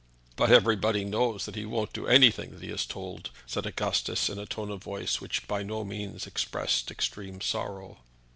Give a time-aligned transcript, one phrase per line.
[0.35, 4.39] "But everybody knows that he won't do anything that he is told," said Augustus, in
[4.39, 7.99] a tone of voice which by no means expressed extreme sorrow.